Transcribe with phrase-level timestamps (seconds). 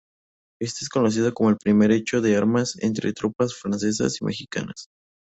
[0.59, 4.87] Este es conocido como el primer hecho de armas entre tropas francesas y mexicanas.